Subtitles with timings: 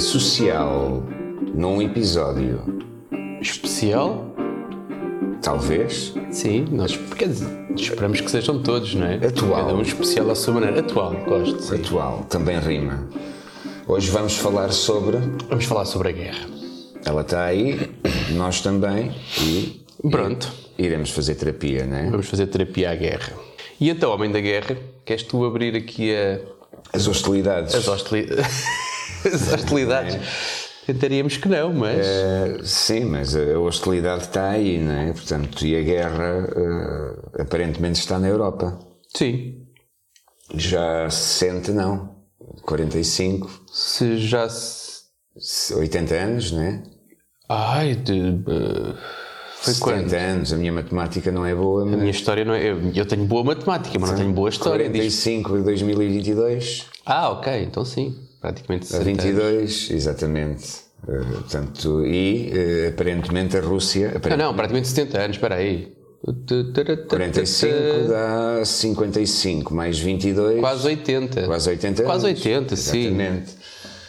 [0.00, 1.02] social
[1.54, 2.62] num episódio.
[3.40, 4.26] Especial?
[5.42, 6.12] Talvez.
[6.30, 6.92] Sim, nós
[7.26, 9.14] dizer, esperamos que sejam todos, não é?
[9.16, 9.64] Atual.
[9.66, 10.80] Cada um especial à sua maneira.
[10.80, 11.60] Atual, gosto.
[11.62, 11.76] Sim.
[11.76, 13.08] Atual, também rima.
[13.86, 15.16] Hoje vamos falar sobre.
[15.48, 16.46] Vamos falar sobre a guerra.
[17.04, 17.90] Ela está aí,
[18.32, 19.10] nós também,
[19.42, 19.80] e
[20.10, 22.10] Pronto, iremos fazer terapia, não é?
[22.10, 23.32] vamos fazer terapia à guerra.
[23.80, 24.76] E então, Homem da Guerra,
[25.06, 26.40] queres tu abrir aqui a,
[26.92, 27.74] As hostilidades.
[27.74, 28.28] as, hostili-
[29.26, 30.18] as hostilidades?
[30.86, 32.04] Tentaríamos que não, mas.
[32.04, 35.12] Eh, sim, mas a hostilidade está aí, não é?
[35.12, 36.48] Portanto, e a guerra
[37.36, 38.78] eh, aparentemente está na Europa.
[39.14, 39.66] Sim.
[40.54, 42.16] Já se sente, não.
[42.62, 45.00] 45, Se já se.
[45.74, 46.82] 80 anos, não é?
[47.48, 48.18] Ai, de.
[48.48, 48.94] eh,
[49.60, 50.12] foi 70 quando?
[50.14, 51.98] anos, a minha matemática não é boa, A mas.
[52.00, 52.64] minha história não é.
[52.68, 54.88] Eu, eu tenho boa matemática, mas não tenho boa história.
[54.88, 58.16] diz- 45 de 2022, Ah, ok, então sim.
[58.40, 59.24] Praticamente a 60 anos.
[59.24, 60.90] 22, exatamente.
[61.06, 64.08] Eh, portanto, e eh, aparentemente a Rússia.
[64.08, 66.00] Não, aparentemente, não, praticamente 70 anos, espera aí.
[67.08, 70.60] 45 dá 55, mais 22.
[70.60, 71.46] Quase 80.
[71.46, 72.38] Quase 80 Quase anos.
[72.40, 73.06] 80, sim.
[73.06, 73.60] Exatamente.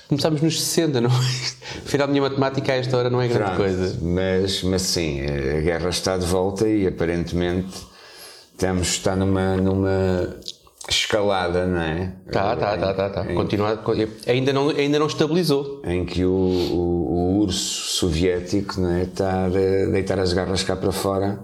[0.09, 1.13] Começámos nos 60, não é?
[1.85, 3.97] Afinal, a minha matemática a esta hora não é grande Pronto, coisa.
[4.01, 7.73] Mas, mas sim, a guerra está de volta e aparentemente
[8.51, 10.35] estamos, está numa, numa
[10.91, 12.13] escalada, não é?
[12.31, 13.31] Tá, tá, tá, tá, tá.
[13.31, 13.81] Em, Continua,
[14.27, 15.81] ainda, não, ainda não estabilizou.
[15.85, 20.75] em que o, o, o urso soviético não é, está a deitar as garras cá
[20.75, 21.43] para fora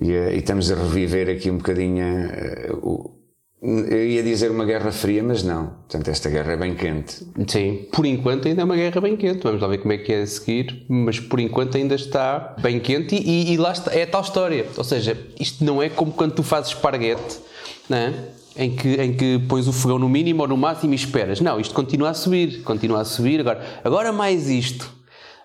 [0.00, 3.18] e, eh, e estamos a reviver aqui um bocadinho eh, o,
[3.60, 5.66] eu ia dizer uma guerra fria, mas não.
[5.66, 7.26] Portanto, esta guerra é bem quente.
[7.48, 9.42] Sim, por enquanto ainda é uma guerra bem quente.
[9.42, 12.78] Vamos lá ver como é que é a seguir, mas por enquanto ainda está bem
[12.78, 14.64] quente e, e lá está, é a tal história.
[14.76, 17.40] Ou seja, isto não é como quando tu fazes esparguete,
[17.88, 18.14] não é?
[18.58, 21.40] Em que, em que pões o fogão no mínimo ou no máximo e esperas.
[21.40, 23.38] Não, isto continua a subir, continua a subir.
[23.40, 24.90] Agora, agora mais isto.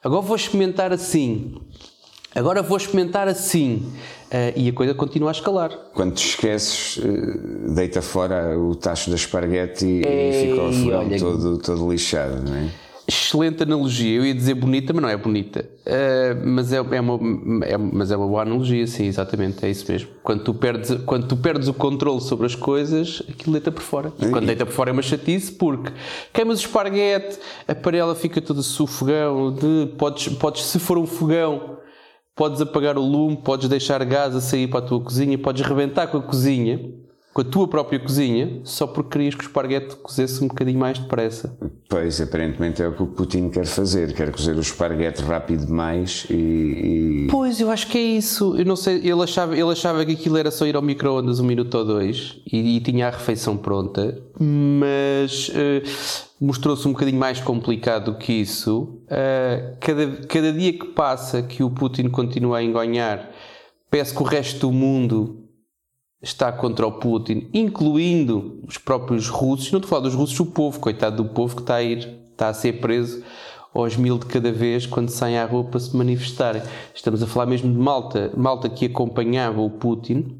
[0.03, 1.55] Agora vou experimentar assim.
[2.33, 3.93] Agora vou experimentar assim.
[4.31, 5.69] Ah, e a coisa continua a escalar.
[5.93, 10.99] Quando te esqueces, eh, deita fora o tacho da esparguete e, e fica o fogão
[11.05, 12.67] olha- todo, todo lixado, não é?
[13.13, 14.17] Excelente analogia.
[14.17, 15.69] Eu ia dizer bonita, mas não é bonita.
[15.85, 17.19] Ah, mas, é, é uma,
[17.65, 19.63] é- mas é uma boa analogia, sim, exatamente.
[19.63, 20.09] É isso mesmo.
[20.23, 24.11] Quando tu perdes, quando tu perdes o controle sobre as coisas, aquilo deita por fora.
[24.19, 25.91] E quando deita por fora é uma chatice, porque
[26.33, 27.37] queimas o esparguete,
[27.67, 29.53] a panela fica toda se o fogão.
[29.53, 31.77] De, podes, podes, se for um fogão,
[32.35, 36.07] podes apagar o lume, podes deixar gás a sair para a tua cozinha, podes rebentar
[36.07, 36.79] com a cozinha,
[37.33, 40.99] com a tua própria cozinha, só porque querias que o esparguete cozesse um bocadinho mais
[40.99, 41.57] depressa.
[41.89, 44.13] Pois, aparentemente é o que o Putin quer fazer.
[44.13, 46.33] Quer cozer o esparguete rápido demais e...
[46.33, 48.55] e- Pois, eu acho que é isso.
[48.55, 51.43] Eu não sei, ele achava, ele achava que aquilo era só ir ao micro-ondas um
[51.43, 55.81] minuto ou dois e, e tinha a refeição pronta, mas eh,
[56.39, 58.99] mostrou-se um bocadinho mais complicado do que isso.
[59.09, 63.29] Eh, cada, cada dia que passa que o Putin continua a enganhar,
[63.89, 65.39] parece que o resto do mundo
[66.23, 69.71] está contra o Putin, incluindo os próprios russos.
[69.71, 72.17] Não estou a falar dos russos, o povo, coitado do povo que está a ir,
[72.31, 73.21] está a ser preso
[73.73, 76.61] aos mil de cada vez quando saem à rua para se manifestarem.
[76.95, 80.39] Estamos a falar mesmo de malta, malta que acompanhava o Putin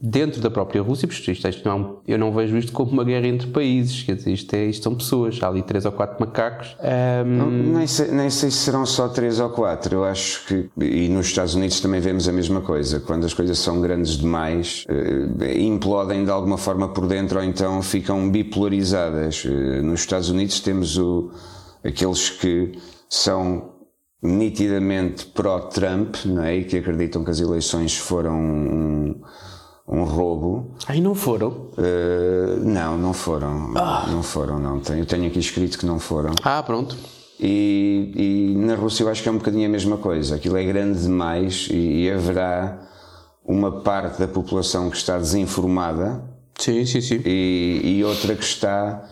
[0.00, 2.90] dentro da própria Rússia, porque isto, isto não, é um- eu não vejo isto como
[2.92, 5.92] uma guerra entre países, quer dizer, isto, é, isto são pessoas, há ali três ou
[5.92, 6.76] quatro macacos.
[6.80, 9.94] Ahm, Nem sei, nem sei se serão só três ou quatro.
[9.96, 10.70] Eu acho que.
[10.84, 13.00] E nos Estados Unidos também vemos a mesma coisa.
[13.00, 17.82] Quando as coisas são grandes demais, eh, implodem de alguma forma por dentro ou então
[17.82, 19.44] ficam bipolarizadas.
[19.46, 21.30] Eh, Nos Estados Unidos temos o,
[21.84, 22.72] aqueles que
[23.08, 23.70] são
[24.22, 26.56] nitidamente pró-Trump não é?
[26.56, 29.20] e que acreditam que as eleições foram um,
[29.86, 30.70] um roubo.
[30.86, 31.68] Aí não foram.
[31.78, 33.72] Eh, não, não foram.
[33.72, 34.80] Não foram, não.
[34.80, 36.32] Tenho- Eu tenho aqui escrito que não foram.
[36.42, 36.96] Ah, pronto.
[37.40, 38.12] E,
[38.54, 40.36] e na Rússia eu acho que é um bocadinho a mesma coisa.
[40.36, 42.78] Aquilo é grande demais e, e haverá
[43.44, 46.22] uma parte da população que está desinformada
[46.56, 47.20] Sim, sim, sim.
[47.24, 49.02] e, e outra que está,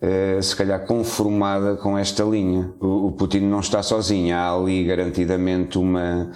[0.00, 2.72] eh, se calhar, conformada com esta linha.
[2.80, 4.34] O, o Putin não está sozinho.
[4.34, 6.32] Há ali garantidamente uma,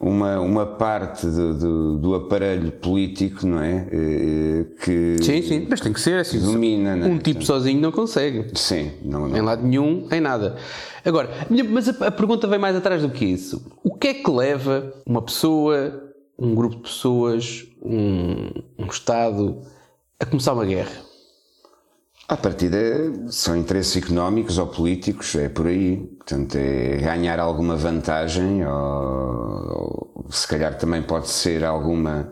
[0.00, 3.86] uma, uma parte do, do, do aparelho político, não é?
[3.92, 6.40] Eh, que Sim, sim, mas tem que ser assim.
[6.40, 6.96] domina.
[6.96, 7.06] é?
[7.06, 8.46] Um tipo sozinho não consegue.
[8.58, 9.44] Sim, não, Em não.
[9.44, 10.56] lado nenhum, em nada.
[11.04, 11.28] Agora,
[11.70, 13.62] mas a, a pergunta vem mais atrás do que isso.
[13.84, 16.02] O que é que leva uma pessoa,
[16.38, 19.60] um grupo de pessoas, um, um Estado
[20.18, 21.09] a começar uma guerra?
[22.30, 22.78] À partida
[23.26, 25.96] são interesses económicos ou políticos, é por aí.
[25.96, 32.30] Portanto, é ganhar alguma vantagem ou, ou se calhar também pode ser alguma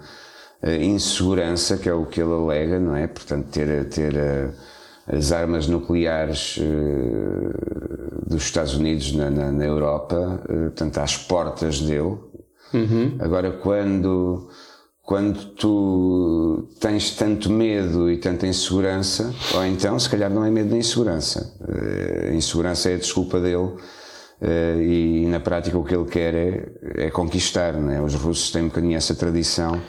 [0.63, 3.09] eh, insegurança, que é o que ele alega, não é?
[3.09, 10.41] Portanto, ter, ter a, as armas nucleares uh, dos Estados Unidos na, na, na Europa,
[10.47, 12.17] portanto, às portas dele.
[12.73, 13.17] Uhum.
[13.19, 14.49] Agora, quando,
[15.09, 20.69] quando tu tens tanto medo e tanta insegurança, ou então, se calhar, não é medo
[20.69, 21.51] nem insegurança.
[21.63, 23.57] Uh, insegurança é a desculpa dele.
[23.57, 28.03] Uh, e, na prática o que ele quer é, é conquistar, né?
[28.03, 29.81] Os russos têm um bocadinho essa tradição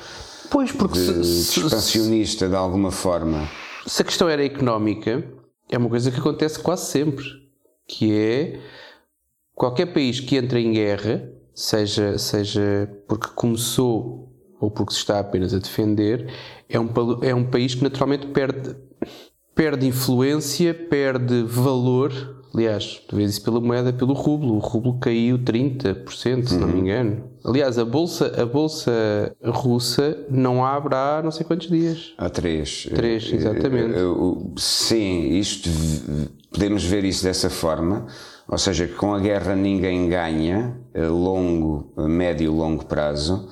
[0.49, 3.45] pois, porque de, se, expansionista de alguma forma
[3.85, 5.21] se a questão era económica,
[5.69, 7.25] é uma coisa que acontece quase sempre,
[7.85, 8.59] que é
[9.53, 14.28] qualquer país que entra em guerra, seja, seja porque começou
[14.59, 16.31] ou porque se está apenas a defender,
[16.67, 16.89] é um,
[17.21, 18.75] é um país que naturalmente perde,
[19.55, 24.55] perde influência, perde valor Aliás, tu vês isso pela moeda, pelo rublo.
[24.55, 26.59] O rublo caiu 30%, se uhum.
[26.59, 26.79] não me uhum.
[26.79, 27.23] engano.
[27.45, 32.13] Aliás, a bolsa, a bolsa russa não abre há não sei quantos dias.
[32.17, 32.87] Há três.
[32.93, 33.95] Três, exatamente.
[34.57, 35.69] Sim, isto
[36.51, 38.07] podemos ver isso dessa forma.
[38.47, 43.47] Ou seja, com a guerra ninguém ganha a longo, a médio e longo prazo,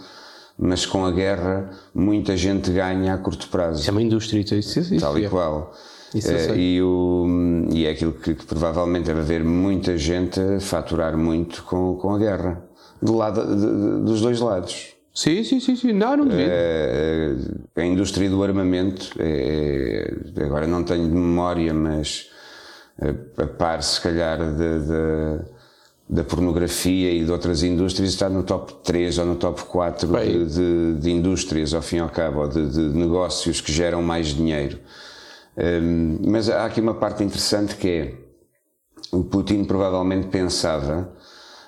[0.57, 3.87] mas com a guerra muita gente ganha a curto prazo.
[3.87, 5.73] É uma indústria, isso, isso, isso Tal e qual.
[6.13, 11.17] Uh, e, o, e é aquilo que, que, provavelmente deve haver muita gente a faturar
[11.17, 12.63] muito com, com a guerra,
[13.01, 14.95] do lado, de, de, dos dois lados.
[15.13, 15.93] Sim, sim, sim, sim.
[15.93, 16.49] não, não duvido.
[16.49, 20.13] Uh, a indústria do armamento, é,
[20.43, 22.29] agora não tenho de memória, mas
[22.99, 25.56] a, a par se calhar de, de
[26.09, 30.45] da pornografia e de outras indústrias está no top 3 ou no top 4 de,
[30.45, 34.27] de, de, indústrias, ao fim e ao cabo, ou de, de negócios que geram mais
[34.27, 34.79] dinheiro.
[35.57, 38.13] Um, mas há aqui uma parte interessante que é
[39.11, 41.11] o Putin provavelmente pensava,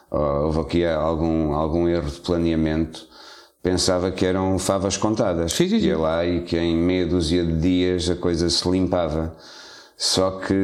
[0.10, 3.08] houve aqui algum, algum erro de planeamento,
[3.62, 5.54] pensava que eram favas contadas.
[5.54, 5.88] Sim, sim, sim.
[5.88, 9.36] Ia lá e que em meia dúzia de dias a coisa se limpava.
[10.02, 10.56] Só que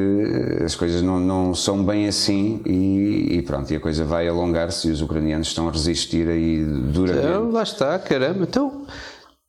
[0.64, 4.88] as coisas não, não são bem assim e, e pronto, e a coisa vai alongar-se
[4.88, 7.28] e os ucranianos estão a resistir aí duramente.
[7.28, 8.46] Então, lá está, caramba.
[8.46, 8.86] Então,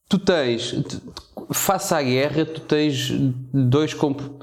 [0.09, 0.75] tu tens,
[1.53, 3.13] face à guerra, tu tens
[3.55, 3.97] dois.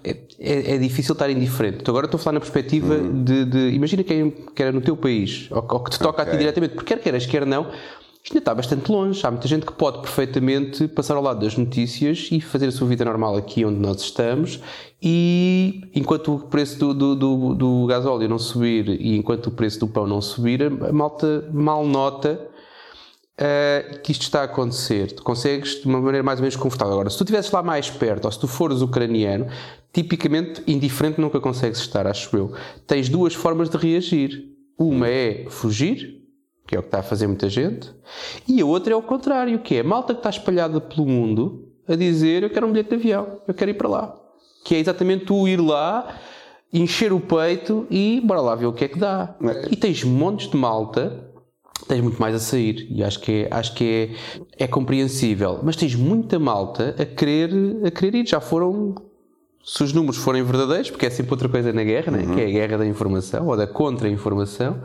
[0.05, 1.79] É, é, é difícil estar indiferente.
[1.81, 3.25] Então, agora estou a falar na perspectiva uhum.
[3.25, 6.21] de, de, Imagina que, é, que era no teu país, ou, ou que te toca
[6.21, 6.33] okay.
[6.33, 7.69] a ti diretamente, porque quer queiras, quer não,
[8.23, 9.19] isto ainda está bastante longe.
[9.25, 12.87] Há muita gente que pode perfeitamente passar ao lado das notícias e fazer a sua
[12.87, 14.61] vida normal aqui onde nós estamos.
[15.01, 19.81] E enquanto o preço do, do, do, do gasóleo não subir e enquanto o preço
[19.81, 22.49] do pão não subir, a malta mal nota
[23.33, 25.11] uh, que isto está a acontecer.
[25.11, 26.93] Tu consegues de uma maneira mais ou menos confortável.
[26.93, 29.47] Agora, se tu estivesse lá mais perto, ou se tu fores ucraniano,
[29.91, 32.53] tipicamente indiferente nunca consegues estar, acho eu.
[32.87, 34.49] Tens duas formas de reagir.
[34.77, 36.22] Uma é fugir,
[36.67, 37.91] que é o que está a fazer muita gente,
[38.47, 41.69] e a outra é o contrário, que é a malta que está espalhada pelo mundo
[41.87, 44.15] a dizer eu quero um bilhete de avião, eu quero ir para lá.
[44.63, 46.17] Que é exatamente tu ir lá,
[46.71, 49.35] encher o peito e bora lá ver o que é que dá.
[49.69, 51.31] E tens montes de malta
[51.87, 54.15] tens muito mais a sair e acho que é, acho que
[54.57, 55.59] é, é compreensível.
[55.63, 57.51] Mas tens muita malta a querer,
[57.85, 58.27] a querer ir.
[58.27, 58.95] Já foram,
[59.63, 62.33] se os números forem verdadeiros, porque é sempre outra coisa na guerra, né?
[62.33, 64.81] que é a guerra da informação ou da contra-informação.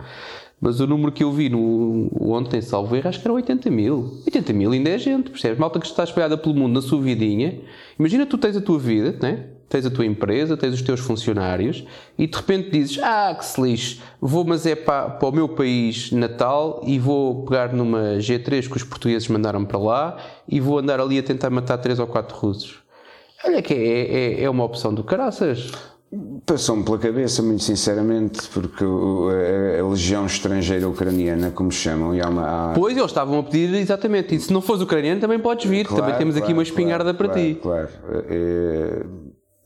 [0.60, 4.20] Mas o número que eu vi no, ontem, salvo erro, acho que era 80 mil.
[4.26, 5.58] 80 mil ainda é gente, percebes?
[5.58, 7.60] Malta que está espalhada pelo mundo na sua vidinha.
[7.98, 9.46] Imagina tu tens a tua vida, né?
[9.68, 11.84] tens a tua empresa, tens os teus funcionários
[12.16, 15.48] e de repente dizes: Ah, que se lixe, vou, mas é para, para o meu
[15.48, 20.16] país natal e vou pegar numa G3 que os portugueses mandaram para lá
[20.48, 22.78] e vou andar ali a tentar matar 3 ou 4 russos.
[23.44, 25.70] Olha que é, é, é uma opção do caraças.
[26.46, 32.70] Passou-me pela cabeça, muito sinceramente, porque a, legião estrangeira ucraniana, como chamam, e há uma.
[32.70, 32.74] Há...
[32.74, 34.34] Pois, eles estavam a pedir exatamente.
[34.34, 35.86] E se não fores ucraniano, também podes vir.
[35.86, 37.58] Claro, também temos claro, aqui uma espingarda claro, para ti.
[37.60, 37.88] Claro.
[38.26, 39.02] É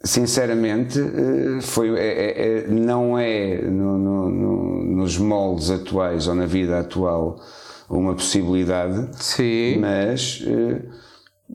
[0.04, 6.46] sinceramente, eh, foi, é, é, não é no, no, no, nos moldes atuais ou na
[6.46, 7.40] vida atual
[7.88, 9.78] uma possibilidade, Sim.
[9.78, 10.42] mas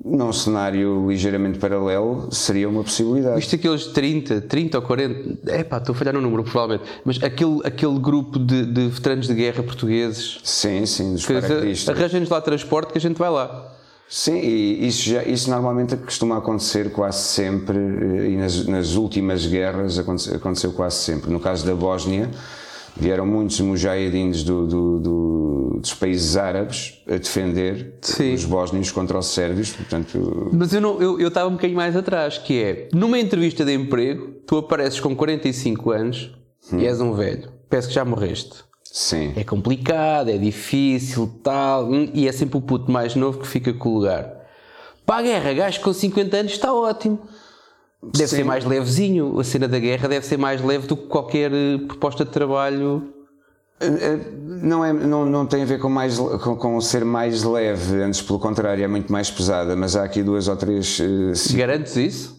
[0.04, 3.40] num cenário ligeiramente paralelo seria uma possibilidade.
[3.40, 7.22] Isto aqueles 30, 30 ou 40, é pá, estou a falhar no número provavelmente, mas
[7.22, 10.40] aquele, aquele grupo de, de veteranos de guerra portugueses.
[10.44, 11.98] Sim, sim, dos paraquedistas.
[11.98, 13.74] Arranjem-nos lá transporte que a gente vai lá.
[14.10, 19.46] Sim, e isso, já, isso normalmente costuma acontecer quase sempre, eh, e nas, nas últimas
[19.46, 21.30] guerras aconteceu, aconteceu, quase sempre.
[21.30, 22.30] No caso da Bósnia,
[23.00, 28.34] vieram muitos mujahidins do, do, do, dos países árabes a defender Sim.
[28.34, 30.50] os bósnios contra os sérvios, portanto...
[30.52, 33.74] Mas eu, não, eu, eu estava um bocadinho mais atrás, que é, numa entrevista de
[33.74, 36.32] emprego, tu apareces com 45 anos
[36.72, 36.80] hum.
[36.80, 38.66] e és um velho, parece que já morreste.
[38.84, 39.34] Sim.
[39.36, 43.74] É complicado, é difícil, tal, hum, e é sempre o puto mais novo que fica
[43.74, 44.38] com o lugar.
[45.06, 47.20] Para a guerra, gajo com 50 anos está ótimo.
[48.04, 48.36] Deve Sim.
[48.38, 51.78] ser mais levezinho, a cena da guerra deve ser mais leve do que qualquer eh,
[51.88, 53.14] proposta de trabalho.
[54.64, 58.22] Não, é, não, não tem a ver com, mais, com, com ser mais leve, antes
[58.22, 61.00] pelo contrário, é muito mais pesada, mas há aqui duas ou três.
[61.00, 62.37] eh, si- garantes isso?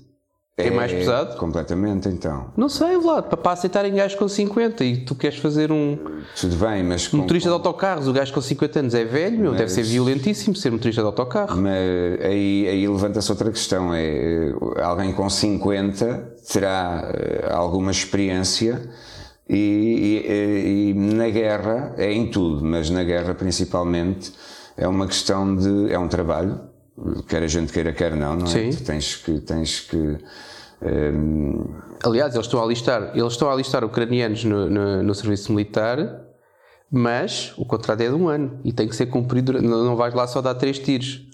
[0.58, 1.36] Que é, mais pesado?
[1.36, 2.46] Completamente, então.
[2.56, 5.96] Não sei, Vlad, para, aceitarem gajos com 50 e tu queres fazer um
[6.40, 7.06] Tudo bem, mas.
[7.06, 10.56] com- motorista de autocarros, o gajo com 50 anos é velho, meu, deve ser violentíssimo
[10.56, 11.56] ser motorista de autocarro.
[11.56, 18.82] Mas aí, aí levanta-se outra questão: é eh, alguém com 50 terá eh, alguma experiência
[19.48, 24.32] e, e- e- e na guerra, é em tudo, mas na guerra principalmente,
[24.76, 25.92] é uma questão de.
[25.92, 26.60] é um trabalho,
[27.28, 28.50] quer a gente queira, quer não, não é?
[28.50, 28.70] Sim.
[28.70, 29.38] Tu tens que.
[29.40, 30.18] Tens que
[32.04, 36.22] Aliás, eles estão a alistar, eles estão a alistar ucranianos no, no, no serviço militar,
[36.90, 40.26] mas o contrato é de um ano e tem que ser cumprido, não vais lá
[40.26, 41.26] só dar três tiros.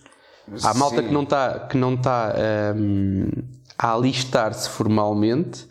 [0.63, 1.09] Há malta Sim.
[1.09, 2.35] que não está que não está
[2.77, 3.31] hum,
[3.79, 5.67] a alistar-se formalmente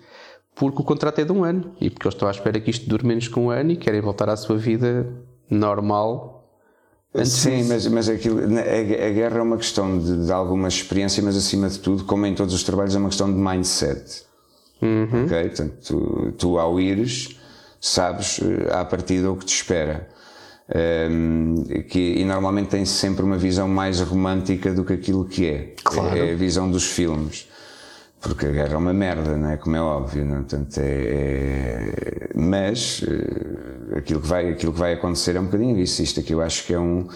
[0.55, 2.87] porque o contrato é de um ano e porque eles estão à espera que isto
[2.87, 5.07] dure menos que um ano e querem voltar à sua vida
[5.49, 6.42] normal.
[7.15, 10.67] Antes Sim, mas, mas aquilo, na- a, a guerra é uma questão de, de alguma
[10.67, 14.23] experiência, mas acima de tudo, como em todos os trabalhos, é uma questão de mindset.
[14.81, 15.25] Uhum.
[15.25, 15.43] Ok?
[15.49, 17.37] Portanto, tu, tu ao ires,
[17.79, 20.09] sabes eh, à partida o que te espera.
[20.73, 25.73] Ehm, que, e normalmente tem sempre uma visão mais romântica do que aquilo que é.
[25.83, 26.17] Claro.
[26.17, 27.47] É a visão dos filmes.
[28.23, 29.57] Porque a guerra é uma merda, não é?
[29.57, 30.39] Como é óbvio, não é?
[30.39, 35.77] Portanto, é, é- Mas eh, aquilo que, vai, aquilo que vai acontecer é um bocadinho
[35.77, 36.01] isso.
[36.01, 37.07] Isto aqui eu acho que é um,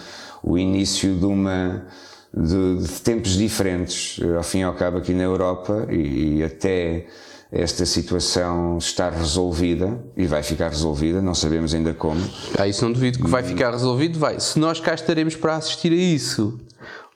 [0.42, 1.86] o início de uma.
[2.32, 6.44] De, de tempos diferentes, eh, ao fim e ao cabo, aqui na Europa, e, e
[6.44, 7.06] até
[7.50, 12.20] esta situação estar resolvida, e vai ficar resolvida, não sabemos ainda como.
[12.58, 14.38] Ah, isso não duvido que vai ficar resolvido, vai.
[14.40, 16.60] Se nós cá estaremos para assistir a isso,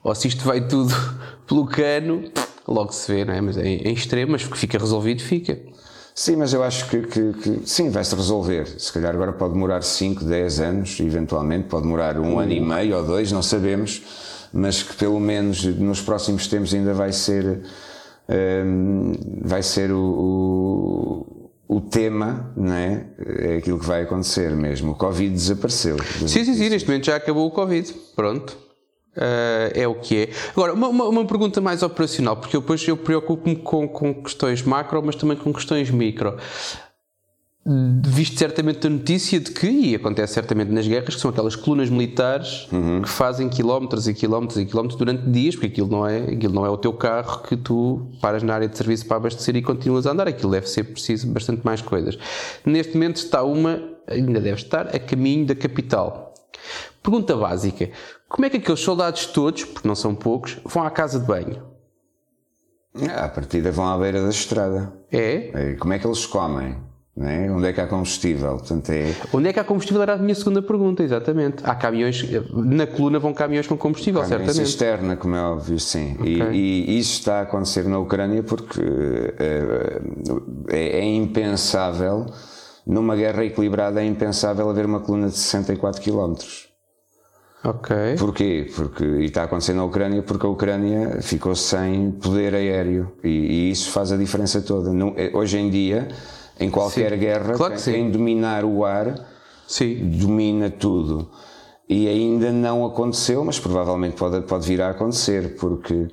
[0.03, 0.91] ou se isto vai tudo
[1.47, 2.23] pelo cano,
[2.67, 3.41] logo se vê, não é?
[3.41, 5.57] Mas é em extremo, mas que fica resolvido, fica.
[6.15, 8.67] Sim, mas eu acho que, que- que sim, vai-se resolver.
[8.79, 12.97] Se calhar agora pode demorar 5, 10 anos, eventualmente, pode demorar um ano e meio
[12.97, 14.01] ou dois, não sabemos,
[14.53, 17.63] mas que pelo menos nos próximos tempos ainda vai ser,
[18.29, 19.97] hum, vai ser o,
[21.67, 23.05] o, o tema, não é?
[23.17, 24.91] É aquilo que vai acontecer mesmo.
[24.91, 25.97] O Covid desapareceu.
[26.27, 27.91] Sim, sim, sim, neste momento já acabou o Covid.
[28.15, 28.55] Pronto.
[29.15, 30.29] Ah, é o que é.
[30.51, 34.61] Agora, uma, uma, uma pergunta mais operacional, porque eu depois eu preocupo-me com, com questões
[34.63, 36.37] macro, mas também com questões micro.
[38.05, 41.89] Viste certamente a notícia de que, e acontece certamente nas guerras, que são aquelas colunas
[41.89, 42.67] militares
[43.01, 46.65] que fazem quilómetros e quilómetros e quilómetros durante dias, porque aquilo não, é, aquilo não
[46.65, 50.05] é o teu carro que tu paras na área de serviço para abastecer e continuas
[50.05, 52.17] a andar, aquilo deve ser preciso bastante mais coisas.
[52.65, 56.33] Neste momento está uma, ainda deve estar, a caminho da capital.
[57.01, 57.89] Pergunta básica:
[58.33, 61.61] como é que aqueles soldados todos, porque não são poucos, vão à casa de banho?
[63.15, 64.91] À partida vão à beira da estrada.
[65.11, 65.51] É?
[65.71, 66.75] É, Como é que eles comem?
[67.15, 67.51] É?
[67.51, 68.57] Onde é que há combustível?
[68.57, 70.01] Portanto, é, Onde é que há combustível?
[70.01, 71.63] Era a minha segunda pergunta, exatamente.
[71.63, 74.67] Há caminhões, na coluna vão caminhões com combustível, Caminhões certamente.
[74.67, 76.17] cisterna, como é óbvio, sim.
[76.23, 76.55] E, Ok.
[76.55, 78.81] e isso está a acontecer na Ucrânia porque
[79.39, 80.01] eh,
[80.69, 82.25] é, é impensável,
[82.85, 86.33] numa guerra equilibrada, é impensável haver uma coluna de 64 km.
[87.63, 87.95] Ok.
[88.19, 88.69] Porquê?
[88.75, 93.29] Porque, e está a acontecer na Ucrânia porque a Ucrânia ficou sem poder aéreo e,
[93.29, 94.91] e isso faz a diferença toda.
[94.91, 96.09] Não- eh, hoje em dia,
[96.59, 97.17] em qualquer Sim.
[97.19, 98.11] guerra, Claro que quem, sim.
[98.11, 99.15] dominar o ar
[99.65, 100.09] Sim.
[100.19, 101.29] domina tudo.
[101.87, 106.07] E ainda não aconteceu, mas provavelmente pode, pode vir a acontecer, porque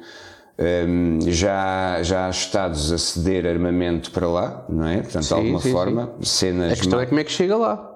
[0.86, 4.98] hum, já, já há Estados a ceder armamento para lá, não é?
[5.02, 6.72] Portanto, de alguma forma, cenas.
[6.72, 7.89] A questão é como é que chega lá.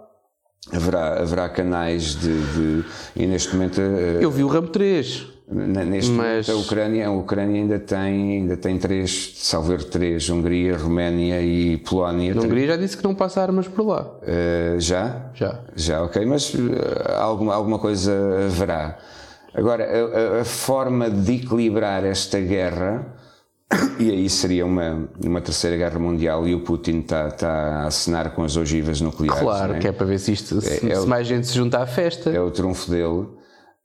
[0.72, 2.84] Haverá, haverá canais de, de-
[3.16, 3.80] E neste momento.
[3.80, 5.26] eh, Eu vi o Ramo 3.
[5.46, 9.84] na- Neste Mas- momento a Ucrânia, a Ucrânia ainda tem, ainda tem três, salvo erro,
[9.84, 12.32] três, Hungria, Roménia e Polónia.
[12.34, 14.10] A Hungria já disse que não passa armas por lá.
[14.26, 15.26] Eh, já?
[15.34, 15.60] Já.
[15.76, 18.12] Já, ok, mas eh, alguma, alguma coisa
[18.46, 18.96] haverá.
[19.52, 23.06] Agora, a- a forma de equilibrar esta guerra,
[23.98, 28.30] e aí seria uma, uma terceira guerra mundial, e o Putin está está a assinar
[28.34, 29.40] com as ogivas nucleares.
[29.42, 29.78] Claro, é?
[29.78, 31.86] que é para ver se, isto, se, É- é se mais gente se junta à
[31.86, 32.30] festa.
[32.30, 33.26] É o trunfo dele.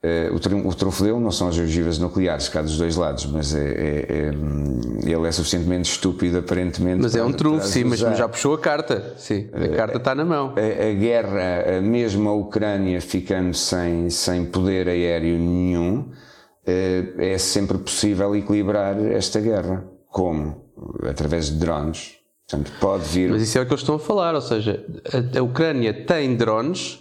[0.02, 3.26] Eh, o, trum- o trunfo dele não são as ogivas nucleares, cá dos dois lados,
[3.26, 7.02] mas é, é- é, hum, ele é suficientemente estúpido, aparentemente.
[7.02, 9.14] Mas é um trunfo, sim, mas já puxou a carta.
[9.18, 10.54] Sim, a carta está na mão.
[10.56, 16.06] a, a guerra, mesmo a Ucrânia ficando sem, sem poder aéreo nenhum,
[16.66, 19.86] é sempre possível equilibrar esta guerra.
[20.10, 20.66] Como?
[21.08, 22.16] Através de drones.
[22.48, 23.30] Portanto, pode vir.
[23.30, 26.36] Mas isso é o que eles estão a falar, ou seja, a, a Ucrânia tem
[26.36, 27.00] drones,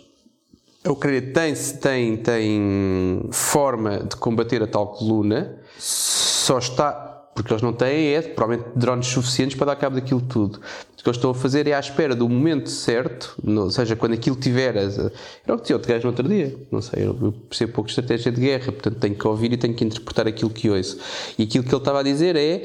[0.84, 7.62] a Ucrânia tem, tem, tem forma de combater a tal coluna, só está porque eles
[7.62, 10.57] não têm, é, provavelmente, drones suficientes para dar cabo daquilo tudo.
[10.57, 14.14] O que eles estão a fazer é à espera do momento certo, ou seja, quando
[14.14, 14.75] aquilo tiver.
[14.75, 16.57] Era o que dizia outro gajo no outro dia.
[16.73, 19.73] Não sei, eu percebo pouco de estratégia de guerra, portanto tenho que ouvir e tenho
[19.73, 20.99] que interpretar aquilo que ouço.
[21.38, 22.64] E aquilo que ele estava a dizer é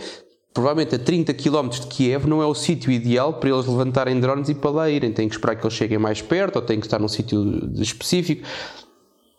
[0.51, 4.49] provavelmente a 30 km de Kiev não é o sítio ideal para eles levantarem drones
[4.49, 5.11] e para lá irem.
[5.11, 8.43] Têm que esperar que eles cheguem mais perto ou têm que estar num sítio específico.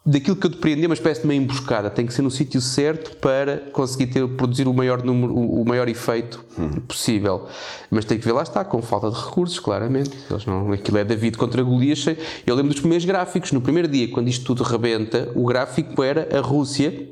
[0.07, 1.89] Daquilo que eu depreendi, é uma espécie de uma emboscada.
[1.89, 5.89] Tem que ser no sítio certo para conseguir ter, produzir o maior, número, o maior
[5.89, 6.45] efeito
[6.87, 7.47] possível.
[7.91, 10.11] Mas tem que ver lá está, com falta de recursos, claramente.
[10.31, 12.05] Eles não, aquilo é David contra Golias.
[12.47, 13.51] Eu lembro dos primeiros gráficos.
[13.53, 17.09] No primeiro dia, quando isto tudo rebenta, o gráfico era a Rússia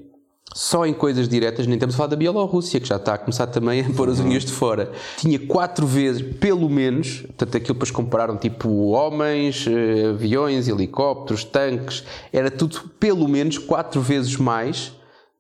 [0.55, 3.47] só em coisas diretas, nem temos a falar da Bielorrússia, que já está a começar
[3.47, 4.93] também a pôr as unhas de fora.
[5.17, 12.05] Tinha quatro vezes, pelo menos, portanto, aquilo depois compararam tipo homens, eh, aviões, helicópteros, tanques,
[12.33, 14.93] era tudo pelo menos quatro vezes mais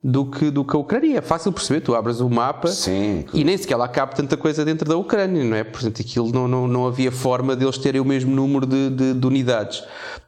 [0.02, 1.18] do que, do que a Ucrânia.
[1.18, 3.24] É fácil perceber, tu abres o mapa Sim.
[3.32, 5.62] e nem sequer lá cabe tanta coisa dentro da Ucrânia, não é?
[5.62, 9.26] Portanto, aquilo não, não, não havia forma deles terem o mesmo número de, de, de
[9.26, 9.84] unidades.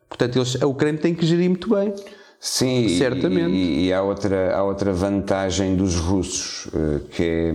[0.08, 1.92] Portanto, eles, a Ucrânia tem que gerir muito bem.
[2.44, 3.56] Sim, certamente.
[3.56, 7.54] E, e, há, outra, há outra vantagem dos russos, eh, que é,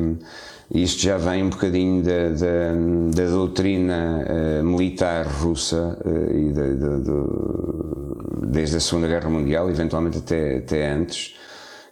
[0.74, 6.76] isto já vem um bocadinho da, da, da doutrina uh, militar russa uh, e de,
[6.76, 11.36] de, desde a Segunda Guerra Mundial, eventualmente até, até antes,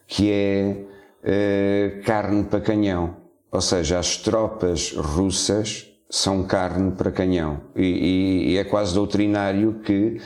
[0.07, 0.77] que é
[1.21, 3.15] uh, carne para canhão.
[3.51, 7.61] Ou seja, as tropas russas são carne para canhão.
[7.75, 10.19] E, e, e é quase doutrinário que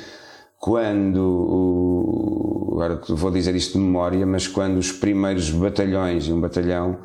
[0.62, 6.40] quando, o, agora vou dizer isto de memória, mas quando os primeiros batalhões, e um
[6.40, 7.00] batalhão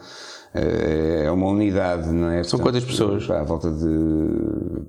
[0.52, 2.44] eh, é uma unidade, não é?
[2.44, 3.30] São Portanto, quantas pessoas?
[3.30, 4.82] À volta de.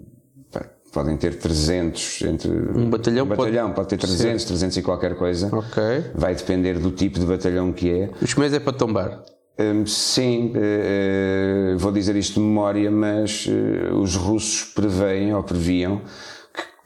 [0.91, 2.51] podem ter 300 entre.
[2.51, 4.47] Um batalhão, um batalhão pode, pode ter 300, ser.
[4.49, 5.47] 300 e qualquer coisa.
[5.49, 5.81] Ok.
[6.13, 8.09] Vai depender do tipo de batalhão que é.
[8.21, 9.23] Os meses é para tombar.
[9.57, 16.01] Um, sim, uh, vou dizer isto de memória, mas uh, os russos preveem ou previam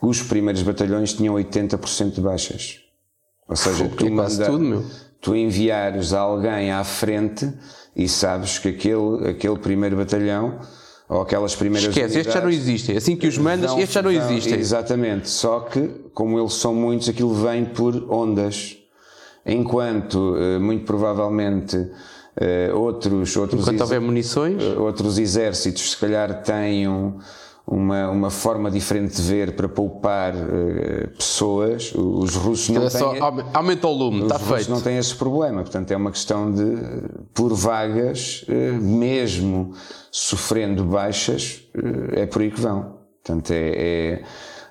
[0.01, 2.79] os primeiros batalhões tinham 80% de baixas.
[3.47, 4.85] Ou seja, tu, manda, tudo,
[5.19, 7.51] tu enviares alguém à frente
[7.95, 10.59] e sabes que aquele, aquele primeiro batalhão
[11.07, 12.95] ou aquelas primeiras Esquece, estes já não existem.
[12.95, 14.57] Assim que os mandas, estes já não existem.
[14.57, 15.29] Exatamente.
[15.29, 18.77] Só que, como eles são muitos, aquilo vem por ondas.
[19.45, 21.75] Enquanto, eh, muito provavelmente,
[22.37, 27.19] eh, outros, outros, Enquanto houver munições, eh, outros exércitos, se calhar, tenham
[27.65, 31.93] uma, uma forma diferente de ver para poupar uh, pessoas.
[31.95, 32.99] Os russos não é têm.
[32.99, 33.13] Só,
[33.53, 34.51] aumenta o lume, está feito.
[34.51, 35.61] Os russos não têm esse problema.
[35.61, 36.63] Portanto, é uma questão de,
[37.33, 39.73] por vagas, uh, mesmo
[40.11, 42.99] sofrendo baixas, uh, é por aí que vão.
[43.23, 44.23] Portanto, é, é,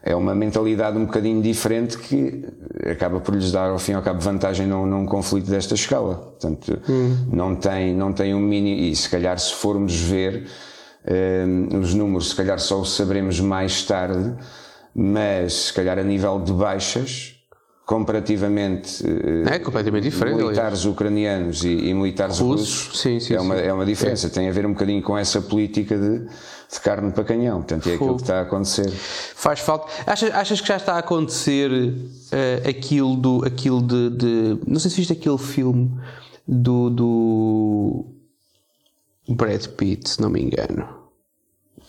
[0.02, 2.44] é, uma mentalidade um bocadinho diferente que
[2.90, 6.16] acaba por lhes dar, ao fim e ao cabo, vantagem num, num conflito desta escala.
[6.16, 7.28] Portanto, hum.
[7.32, 8.90] não, tem, não tem um mini.
[8.90, 10.48] E se calhar, se formos ver
[11.80, 14.34] os números, se calhar, só os saberemos mais tarde,
[14.94, 17.40] mas se calhar a nível de baixas,
[17.90, 19.04] comparativamente
[19.50, 20.86] é completamente diferente militares aliás.
[20.86, 23.62] ucranianos e, e militares russos, russos sim, sim, é, uma, sim.
[23.62, 24.30] é uma diferença é.
[24.30, 27.96] tem a ver um bocadinho com essa política de, de carne para canhão portanto é
[27.96, 28.04] Fogo.
[28.04, 32.68] aquilo que está a acontecer faz falta achas, achas que já está a acontecer uh,
[32.68, 35.90] aquilo do aquilo de, de, não sei se viste aquele filme
[36.46, 38.06] do, do
[39.34, 41.00] Brad Pitt, se não me engano.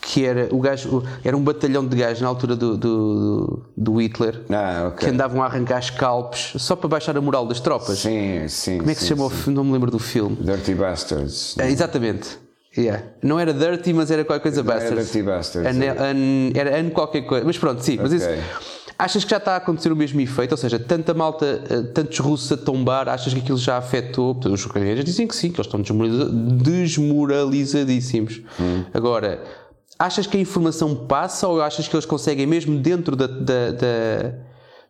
[0.01, 4.41] Que era o gajo, era um batalhão de gajos na altura do, do, do Hitler
[4.49, 5.08] ah, okay.
[5.08, 7.99] que andavam a arrancar scalpes só para baixar a moral das tropas.
[7.99, 8.80] Sim, sim.
[8.80, 9.30] Como é que sim, se chamou?
[9.30, 9.51] Sim.
[9.51, 10.38] Não me lembro do filme.
[10.38, 11.56] Dirty Bastards.
[11.60, 12.39] É, exatamente.
[12.75, 13.04] Yeah.
[13.21, 14.91] Não era Dirty, mas era qualquer coisa Bastards.
[14.91, 15.77] Era Dirty Bastards.
[15.77, 17.45] An, an, era An qualquer coisa.
[17.45, 17.93] Mas pronto, sim.
[17.93, 18.04] Okay.
[18.04, 18.30] Mas isso,
[19.02, 20.52] Achas que já está a acontecer o mesmo efeito?
[20.52, 24.40] Ou seja, tanta malta, eh, tantos russos a tombar, achas que aquilo já afetou?
[24.46, 25.82] Os ucranianos dizem que sim, que eles estão
[26.64, 28.44] desmoralizadíssimos.
[28.60, 28.86] Hum.
[28.94, 29.42] Agora,
[29.98, 34.34] achas que a informação passa ou achas que eles conseguem, mesmo dentro da, da, da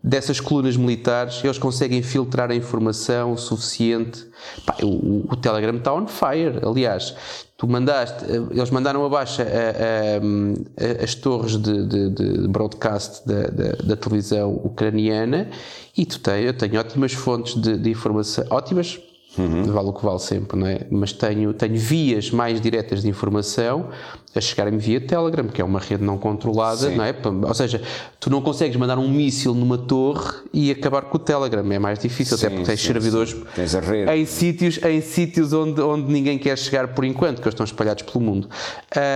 [0.04, 4.26] dessas colunas militares, eles conseguem filtrar a informação o suficiente.
[4.66, 6.60] Pá, o, o, Telegram está on fire.
[6.66, 7.16] Aliás,
[7.62, 13.22] tu mandaste, eh, eles mandaram abaixo a, a, a, as torres de, de, de broadcast
[13.24, 15.48] da, da, da, televisão ucraniana
[15.96, 19.00] e tu tens, eu tenho ótimas fontes de, de informação, ótimas
[19.38, 19.64] Uhum.
[19.64, 20.86] Vale o que vale sempre, não é?
[20.92, 23.90] Mas tenho, tenho vias mais diretas de informação
[24.36, 26.96] a chegarem-me via Telegram, que é uma rede não controlada, Sim.
[26.96, 27.16] não é?
[27.48, 27.82] Ou seja,
[28.20, 32.00] tu não consegues mandar um míssil numa torre e acabar com o Telegram, é mais
[32.00, 36.38] difícil, sim, até porque tens sim, servidores tens em sítios, em sítios onde, onde ninguém
[36.38, 38.50] quer chegar por enquanto, que eles estão espalhados pelo mundo.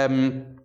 [0.10, 0.56] Um,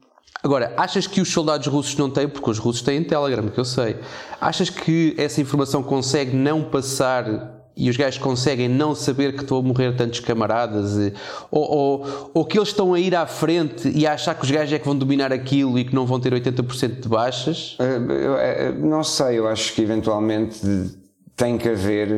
[0.43, 3.65] Agora, achas que os soldados russos não têm, porque os russos têm Telegram, que eu
[3.65, 3.99] sei,
[4.41, 9.59] achas que essa informação consegue não passar e os gajos conseguem não saber que estão
[9.59, 11.13] a morrer tantos camaradas, e,
[11.51, 14.51] ou, ou, ou, que eles estão a ir à frente e a achar que os
[14.51, 17.79] gajos é que vão dominar aquilo e que não vão ter 80% de baixas?
[17.79, 20.61] Uh, não sei, eu acho que eventualmente
[21.37, 22.09] tem que haver,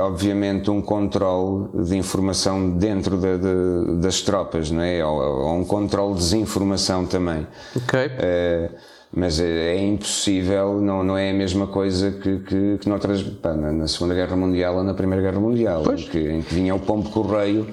[0.00, 5.04] obviamente, um controle de informação dentro da, de, das tropas, não é?
[5.06, 7.46] Ou, ou, um controle de desinformação também.
[7.76, 8.06] Ok.
[8.06, 13.22] Uh, mas é, é, impossível, não, não é a mesma coisa que, que, que noutras,
[13.22, 16.54] pá, na, na, Segunda Guerra Mundial ou na Primeira Guerra Mundial, em que, em que,
[16.54, 17.66] vinha o pombo correio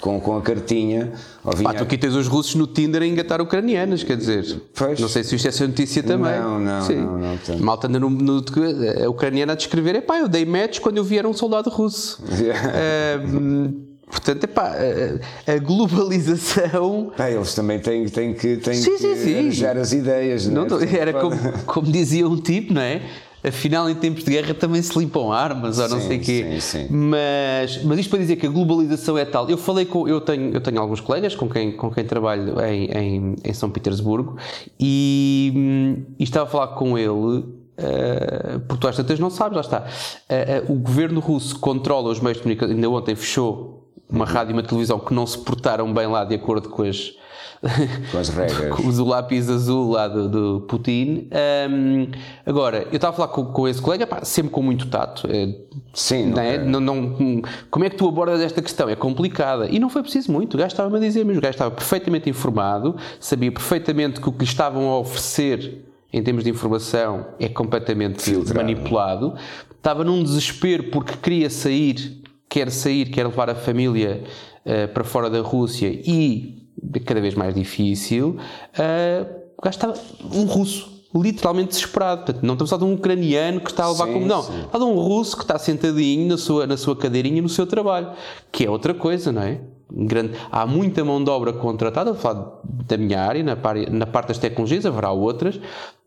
[0.00, 1.12] com, com a cartinha.
[1.56, 1.64] Vinha...
[1.64, 5.00] Pá, tu aqui tens os russos no Tinder a engatar ucranianas, quer dizer, pois.
[5.00, 6.38] não sei se isto é notícia também.
[6.38, 6.96] Não, não, Sim.
[6.96, 7.18] não.
[7.18, 8.44] não, não Malta no, no,
[9.04, 11.68] a ucraniana a descrever, é pá, eu dei match quando eu vi era um soldado
[11.68, 12.22] russo.
[12.76, 14.72] Uh, Portanto, epá,
[15.46, 17.12] a, globalização.
[17.18, 19.66] Ah, eles também têm, têm que, têm sim, que sim, sim.
[19.66, 20.46] as ideias.
[20.46, 20.96] Não, não é?
[20.96, 23.02] Era como, como, dizia um tipo, não é?
[23.44, 26.60] Afinal, em tempos de guerra também se limpam armas ou não sei o quê.
[26.60, 26.86] Sim, sim.
[26.90, 29.48] Mas, mas isto para dizer que a globalização é tal.
[29.50, 30.08] Eu falei com.
[30.08, 33.70] Eu tenho, eu tenho alguns colegas com quem, com quem trabalho em, em, em São
[33.70, 34.36] Petersburgo
[34.78, 37.44] e, e estava a falar com ele
[37.76, 39.80] Uh, porque tu às tantas não sabes, lá está.
[39.80, 42.74] Uh, uh, o governo russo controla os meios de comunicação.
[42.74, 46.34] Ainda ontem fechou uma rádio e uma televisão que não se portaram bem lá de
[46.34, 47.12] acordo com as,
[48.12, 48.78] com as regras.
[48.98, 51.28] o lápis azul lá do, do Putin.
[51.70, 52.08] Um,
[52.44, 55.26] agora, eu estava a falar com, com esse colega, pá, sempre com muito tato.
[55.30, 55.54] É,
[55.92, 56.58] Sim, não, é?
[56.58, 58.88] não, não, Como é que tu abordas esta questão?
[58.88, 59.66] É complicada.
[59.68, 60.54] E não foi preciso muito.
[60.54, 64.32] O gajo estava-me a dizer, mas o gajo estava perfeitamente informado, sabia perfeitamente que o
[64.32, 68.54] que lhe estavam a oferecer em termos de informação é completamente Filtrado.
[68.54, 69.34] manipulado.
[69.76, 74.22] Estava num desespero porque queria sair quer sair, quer levar a família
[74.64, 76.66] uh, para fora da Rússia e
[77.04, 78.36] cada vez mais difícil,
[78.78, 79.94] uh, o gajo estava
[80.32, 80.94] um russo.
[81.14, 82.24] Literalmente desesperado.
[82.24, 84.26] Portanto, não estamos a falar de um ucraniano que está a levar sim, como.
[84.26, 84.60] Não, sim.
[84.66, 88.10] está de um russo que está sentadinho na sua, na sua cadeirinha no seu trabalho.
[88.52, 89.60] Que é outra coisa, não é?
[89.90, 93.56] Grande, há muita mão de obra contratada, vou falar da minha área, na,
[93.90, 95.58] na parte das tecnologias, haverá outras,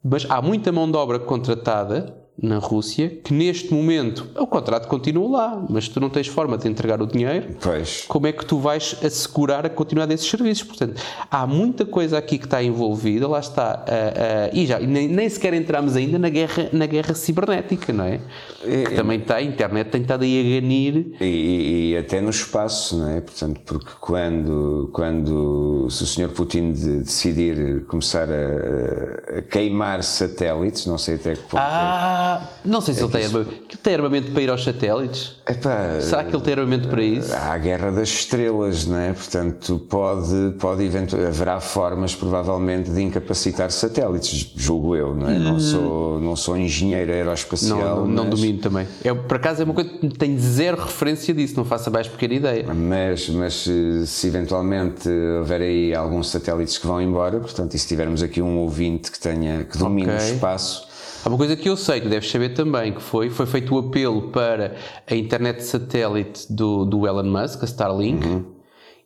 [0.03, 5.29] mas há muita mão de obra contratada na Rússia que neste momento o contrato continua
[5.29, 7.55] lá, mas tu não tens forma de entregar o dinheiro.
[7.61, 8.05] Pois.
[8.07, 10.63] Como é que tu vais assegurar a continuidade desses serviços?
[10.63, 15.07] Portanto, há muita coisa aqui que está envolvida, lá está, uh, uh, e já nem,
[15.07, 18.19] nem, sequer entramos ainda na guerra, na guerra cibernética, não é?
[18.63, 21.15] é que também está, a internet tem estado aí a ganir.
[21.19, 23.21] E, e, até no espaço, não é?
[23.21, 26.29] Portanto, porque quando, quando se o Sr.
[26.29, 31.57] Putin de, decidir começar a, a, queimar satélites, não sei até que ponto.
[31.57, 33.77] É ah, não sei se é ele tem armamento.
[33.81, 35.35] tem armamento para ir aos satélites?
[35.47, 37.33] Epá, Será que ele tem armamento para isso?
[37.33, 39.13] Há a guerra das estrelas, não é?
[39.13, 40.87] Portanto, pode, pode
[41.27, 45.33] haverá formas provavelmente de incapacitar satélites, julgo eu, não é?
[45.33, 45.39] Hum.
[45.39, 47.77] Não, sou, não sou engenheiro aeroespacial.
[47.77, 48.87] Não, não, não domino também.
[49.03, 52.07] É, por acaso é uma coisa que tenho zero referência disso, não faço a mais
[52.07, 52.73] pequena ideia.
[52.73, 57.87] Mas, mas se, se eventualmente houver aí alguns satélites que vão embora, portanto, e se
[57.87, 60.31] tivermos aqui um ouvinte que tenha, que domine okay.
[60.31, 60.88] o espaço
[61.23, 63.77] Há uma coisa que eu sei, que deves saber também, que foi, foi feito o
[63.77, 68.45] apelo para a internet satélite do, do Elon Musk, a Starlink, uhum.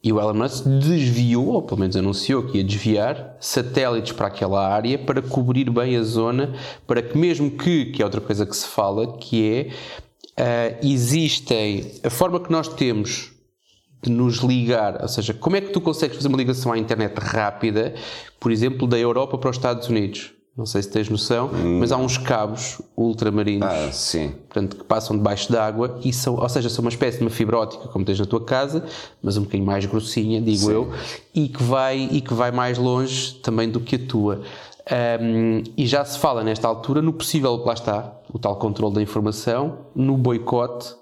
[0.03, 4.63] e o Elon Musk desviou, ou pelo menos anunciou que ia desviar, satélites para aquela
[4.63, 6.53] área para cobrir bem a zona,
[6.85, 9.71] para que mesmo que, que é outra coisa que se fala, que
[10.37, 13.31] é, uh, existem, a forma que nós temos
[14.03, 17.17] de nos ligar, ou seja, como é que tu consegues fazer uma ligação à internet
[17.17, 17.95] rápida,
[18.39, 20.31] por exemplo, da Europa para os Estados Unidos?
[20.55, 21.79] Não sei se tens noção, hum.
[21.79, 24.29] mas há uns cabos ultramarinos ah, sim.
[24.47, 27.57] Portanto, que passam debaixo d'água e são, ou seja, são uma espécie de uma fibra
[27.57, 28.85] ótica como tens na tua casa,
[29.21, 30.71] mas um bocadinho mais grossinha, digo sim.
[30.71, 30.93] eu,
[31.33, 34.41] e que, vai, e que vai mais longe também do que a tua.
[35.19, 39.01] Um, e já se fala nesta altura no possível, lá está, o tal controle da
[39.01, 40.93] informação, no boicote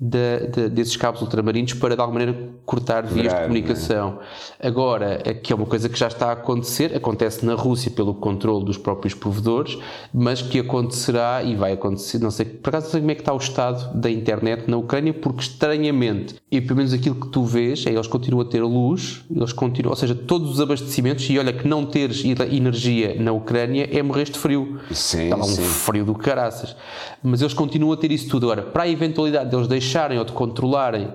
[0.00, 4.20] de, de, desses cabos ultramarinos para de alguma maneira cortar vias Grave, de comunicação.
[4.60, 4.68] É?
[4.68, 8.64] Agora, que é uma coisa que já está a acontecer, acontece na Rússia pelo controle
[8.64, 9.76] dos próprios provedores,
[10.14, 13.22] mas que acontecerá e vai acontecer, não sei, por acaso não sei como é que
[13.22, 17.44] está o estado da internet na Ucrânia, porque estranhamente, e pelo menos aquilo que tu
[17.44, 21.38] vês, é eles continuam a ter luz, eles continuam, ou seja, todos os abastecimentos, e
[21.38, 24.78] olha que não teres energia na Ucrânia é morrer de frio.
[24.92, 25.62] Sim, está lá um sim.
[25.62, 26.76] frio do caraças.
[27.22, 28.50] Mas eles continuam a ter isso tudo.
[28.50, 31.08] Agora, para a eventualidade deles deixarem deixarem ou de controlarem,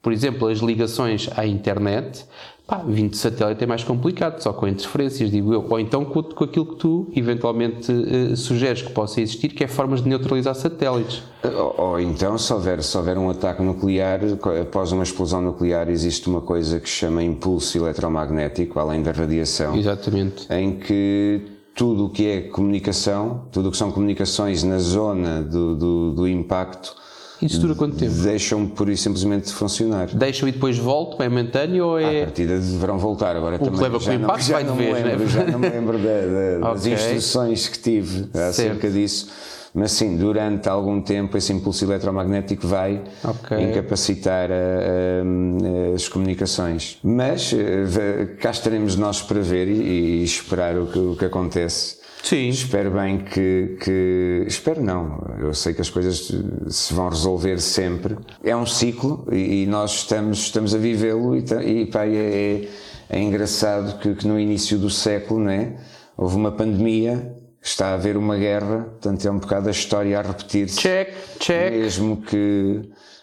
[0.00, 2.24] por exemplo, as ligações à internet,
[2.66, 5.66] pá, vindo de satélite é mais complicado, só com interferências, digo eu.
[5.68, 9.66] Ou então com, com aquilo que tu eventualmente uh, sugeres que possa existir, que é
[9.66, 11.22] formas de neutralizar satélites.
[11.42, 14.20] Ou, ou, então, se houver, se houver um ataque nuclear,
[14.60, 19.76] após uma explosão nuclear, existe uma coisa que se chama impulso eletromagnético, além da radiação.
[19.76, 20.46] Exatamente.
[20.52, 21.42] Em que
[21.74, 26.28] tudo o que é comunicação, tudo o que são comunicações na zona do, do, do
[26.28, 27.02] impacto,
[27.42, 28.12] E isso dura quanto tempo?
[28.12, 30.06] Deixam pura e simplesmente de funcionar.
[30.14, 32.24] Deixam e depois voltam, é momentâneo ou À é.
[32.24, 33.34] partida deverão voltar.
[33.36, 35.18] Agora também que leva já com não, impacto já vai de não me vez, lembro,
[35.24, 35.26] né?
[35.30, 39.28] já não me lembro da- da- das instruções que tive acerca disso.
[39.74, 43.58] Mas sim, durante algum tempo esse impulso eletromagnético vai Ok.
[43.58, 46.98] incapacitar a- a- as comunicações.
[47.02, 52.01] Mas eh, cá estaremos nós para ver e, e esperar o que, o que acontece.
[52.22, 52.48] Sim.
[52.48, 55.18] Espero bem que, que- Espero não.
[55.40, 56.32] Eu sei que as coisas
[56.68, 58.16] se vão resolver sempre.
[58.44, 62.68] É um ciclo e, e nós estamos, estamos a vivê-lo e, e pá, é,
[63.10, 65.76] é engraçado que, que no início do século né,
[66.16, 70.22] houve uma pandemia, está a haver uma guerra, portanto é um bocado a história a
[70.22, 70.78] repetir-se.
[70.78, 71.08] Check,
[71.40, 71.72] check.
[71.72, 72.82] Mesmo que.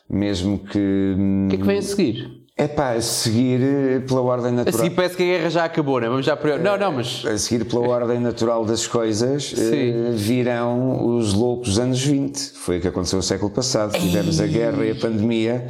[0.10, 1.16] Mesmo que.
[1.46, 2.39] O que é que vem a seguir?
[2.62, 4.80] É pá, a seguir eh, pela ordem A natural.
[4.84, 6.10] seguir parece que a guerra já acabou, né?
[6.10, 6.58] Vamos já para.
[6.58, 7.24] Não, não, mas.
[7.26, 12.52] A seguir pela ordem natural das coisas, eh, virão os loucos anos 20.
[12.56, 13.94] Foi o que aconteceu no século passado.
[13.98, 15.68] Tivemos a guerra e a pandemia.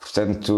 [0.00, 0.52] Portanto,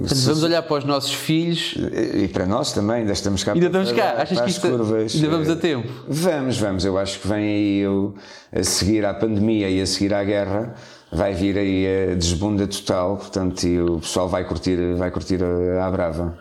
[0.00, 1.76] Portanto, vamos olhar para os nossos filhos.
[2.14, 4.12] e para nós também, ainda estamos cá Ainda para- estamos cá.
[4.14, 5.14] para Achas que as isto curvas.
[5.14, 5.88] ainda vamos a tempo?
[6.08, 6.84] Vamos, vamos.
[6.84, 8.14] Eu acho que vem aí o-
[8.52, 10.74] a seguir à pandemia e a seguir à guerra.
[11.12, 15.86] Vai vir aí a desbunda total, portanto, e o pessoal vai curtir, vai curtir a,
[15.86, 16.38] a brava.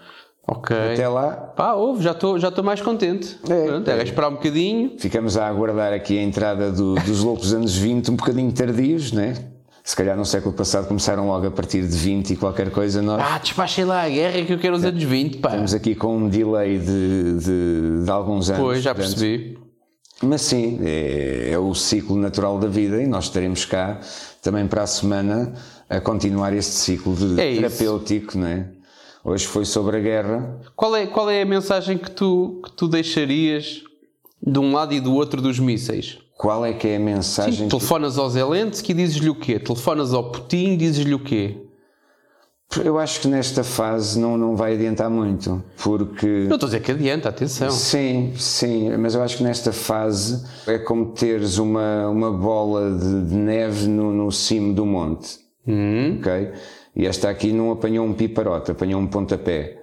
[0.47, 0.75] Ok.
[0.93, 3.37] Até lá, Pá, ouve, já estou já mais contente.
[3.49, 4.03] É, Pronto, é, é.
[4.03, 4.93] esperar um bocadinho.
[4.97, 9.33] Ficamos a aguardar aqui a entrada do- dos loucos anos 20, um bocadinho tardios, né?
[9.83, 13.01] Se calhar no século passado começaram logo a partir de 20 e qualquer coisa.
[13.01, 15.49] Nós Ah, despachem lá a guerra que eu quero os anos 20, pá.
[15.49, 18.61] estamos aqui com um delay de, de, de alguns anos.
[18.61, 19.57] Pois, já portanto, percebi.
[20.23, 23.99] Mas sim, é, é o ciclo natural da vida e nós estaremos cá
[24.41, 25.53] também para a semana
[25.89, 27.61] a continuar este ciclo de É isso.
[27.61, 28.67] terapêutico, não é?
[29.23, 30.59] Hoje foi sobre a guerra.
[30.75, 33.81] Qual é, qual é a mensagem que tu, que tu deixarias
[34.41, 36.17] de um lado e do outro dos mísseis?
[36.37, 37.53] Qual é que é a mensagem?
[37.53, 39.59] Sim, que- telefonas ao Zelensky e dizes-lhe o quê?
[39.59, 41.57] Telefonas ao Putin e dizes-lhe o quê?
[42.83, 46.45] Eu acho que nesta fase não, não vai adiantar muito, porque.
[46.47, 47.69] Não estou a dizer que adianta, atenção.
[47.69, 53.25] Sim, sim, mas eu acho que nesta fase é como teres uma, uma bola de,
[53.25, 55.37] de neve no, no cimo do monte.
[55.67, 56.51] Hum, Ok?
[56.95, 59.77] E esta aqui não apanhou um piparote, apanhou um pontapé.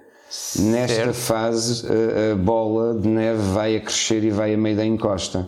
[0.59, 1.13] Nesta Certo.
[1.13, 5.47] fase a, a bola de neve vai a crescer e vai a meio da encosta.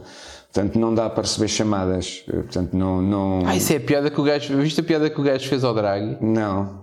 [0.52, 2.24] Portanto, não dá para receber chamadas.
[2.26, 3.02] Portanto, não.
[3.02, 4.58] não Ah, isso é a piada que o gajo.
[4.58, 6.18] Viste a piada que o gajo fez ao Draghi?
[6.20, 6.82] Não.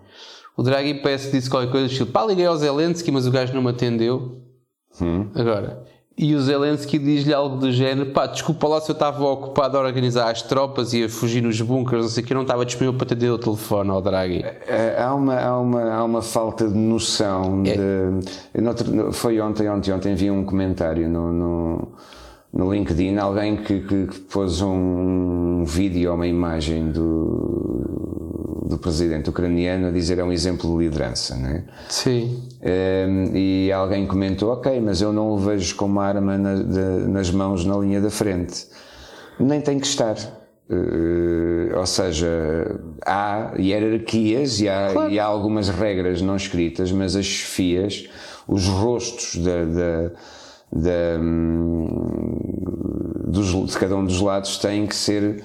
[0.58, 2.10] O Draghi parece que disse qualquer coisa do estilo.
[2.10, 4.42] Pá, liguei ao Zelensky, mas o gajo não me atendeu.
[5.32, 5.84] Agora.
[6.20, 9.80] E o Zelensky diz-lhe algo do género: pá, desculpa lá se eu estava ocupado a
[9.80, 12.66] organizar as tropas e a fugir nos bunkers, não sei o que, eu não estava
[12.66, 14.42] disponível para atender o telefone ao Draghi.
[14.44, 17.76] Eh, Há uma, há uma, há uma falta de noção É.
[17.76, 19.12] de.
[19.12, 21.88] foi ontem, ontem, ontem vi um comentário no, no,
[22.52, 29.28] no LinkedIn, alguém que, que, que pôs um vídeo ou uma imagem do, do presidente
[29.30, 31.64] ucraniano a dizer é um exemplo de liderança, não é?
[31.88, 32.42] Sim.
[32.62, 37.06] Um, e alguém comentou: Ok, mas eu não o vejo com uma arma na- de-
[37.08, 38.66] nas mãos na linha da frente.
[39.38, 40.16] Nem tem que estar.
[40.70, 47.24] Uh, ou seja, há hierarquias e há, e há algumas regras não escritas, mas as
[47.24, 48.06] chefias,
[48.46, 50.10] os rostos da, da-
[50.72, 51.88] da, hum,
[53.26, 55.42] dos- de cada um dos lados têm que ser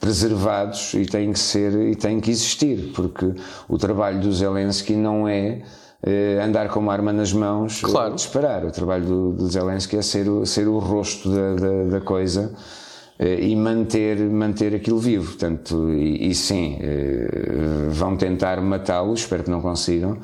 [0.00, 3.32] preservados e têm que ser e têm que existir, porque
[3.68, 5.62] o trabalho do Zelensky não é
[6.06, 8.14] eh, andar com uma arma nas mãos eh, Claro.
[8.14, 8.64] disparar.
[8.66, 12.52] O trabalho do, do Zelensky é ser o, ser o rosto da, da, da coisa
[13.18, 15.28] eh, e manter, manter aquilo vivo.
[15.28, 16.78] Portanto, e, e sim,
[17.90, 20.18] vão tentar matá-lo, espero que não consigam.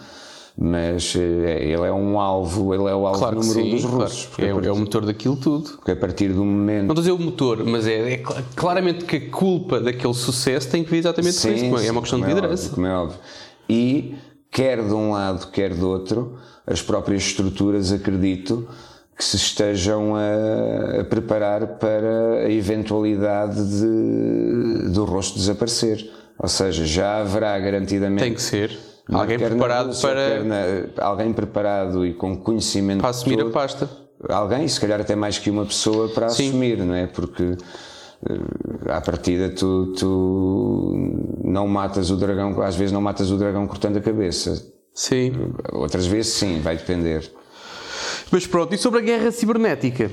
[0.59, 3.71] Mas eh, ele é um alvo, ele é o alvo Claro número um sim.
[3.71, 3.99] dos claro.
[3.99, 4.27] russos.
[4.27, 5.71] porque É, partir- é o motor daquilo tudo.
[5.77, 8.43] porque a partir do momento Não estou a dizer o motor, mas é, é cl-
[8.55, 11.87] claramente que a culpa daquele sucesso tem que vir exatamente com isso.
[11.87, 12.63] É uma questão de é liderança.
[12.65, 13.19] óbvio, como é óbvio.
[13.69, 14.15] E,
[14.51, 16.37] quer de um lado, quer do outro,
[16.67, 18.69] as próprias estruturas, acredito,
[19.17, 26.11] que se estejam a, a preparar para a eventualidade de, do rosto desaparecer.
[26.39, 28.23] Ou seja, já haverá garantidamente.
[28.23, 28.77] Tem que ser.
[29.13, 33.91] Alguém preparado Rússia, para, na- alguém preparado e com conhecimento para assumir todo, a pasta.
[34.29, 36.49] alguém, se calhar até mais que uma pessoa para Sim.
[36.49, 37.07] assumir, não é?
[37.07, 37.57] Porque
[38.29, 43.67] eh, à partida tu, tu não matas o dragão, às vezes não matas o dragão
[43.67, 44.65] cortando a cabeça.
[44.95, 45.33] Sim.
[45.73, 47.31] Outras vezes sim, vai depender.
[48.31, 50.11] Mas pronto, e sobre a guerra cibernética?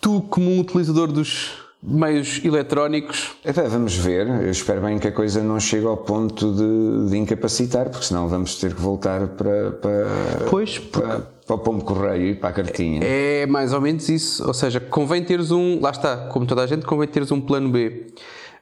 [0.00, 5.12] Tu, como um utilizador dos meios eletrónicos, Até vamos ver, eu espero bem que a
[5.12, 9.72] coisa não chegue ao ponto de, de incapacitar, porque senão vamos ter que voltar para,
[9.72, 10.06] para,
[10.48, 13.00] pois, para, para o pombo correio e para a cartinha.
[13.02, 14.46] é mais ou menos isso.
[14.46, 15.80] Ou seja, convém teres um.
[15.80, 18.06] Lá está, como toda a gente, convém teres um plano B.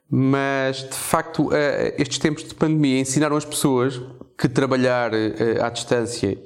[0.08, 1.50] Mas de facto,
[1.98, 4.00] estes tempos de pandemia ensinaram as pessoas
[4.36, 5.12] que trabalhar
[5.62, 6.36] à distância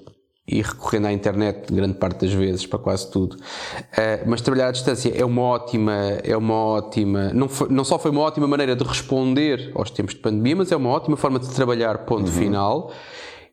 [0.47, 3.35] e recorrendo à internet grande parte das vezes para quase tudo.
[3.35, 7.99] Uh, mas trabalhar à distância é uma ótima, é uma ótima, não, foi, não só
[7.99, 11.39] foi uma ótima maneira de responder aos tempos de pandemia, mas é uma ótima forma
[11.39, 12.33] de trabalhar ponto uhum.
[12.33, 12.93] final.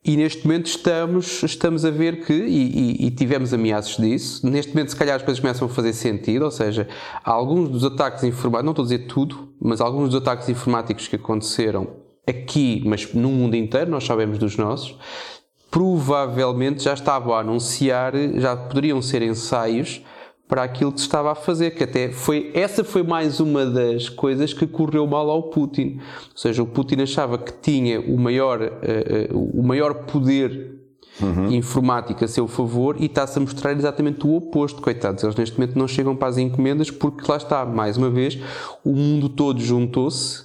[0.03, 4.73] E neste momento estamos, estamos a ver que, e, e, e, tivemos ameaças disso, neste
[4.73, 6.87] momento se calhar as coisas começam a fazer sentido, ou seja,
[7.23, 11.17] alguns dos ataques informáticos, não estou a dizer tudo, mas alguns dos ataques informáticos que
[11.17, 11.87] aconteceram
[12.27, 14.97] aqui, mas no mundo inteiro, nós sabemos dos nossos,
[15.71, 20.01] provavelmente já estavam a anunciar, já poderiam ser ensaios
[20.45, 24.09] para aquilo que se estava a fazer, que até foi, essa foi mais uma das
[24.09, 26.01] coisas que correu mal ao Putin.
[26.31, 30.81] Ou seja, o Putin achava que tinha o maior, uh, uh, o maior poder
[31.21, 31.51] uhum.
[31.51, 34.81] informático a seu favor e está-se a mostrar exatamente o oposto.
[34.81, 38.37] Coitados, eles neste momento não chegam para as encomendas porque lá está, mais uma vez,
[38.83, 40.43] o mundo todo juntou-se